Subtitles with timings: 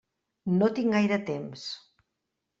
[0.61, 1.69] No tinc gaire temps.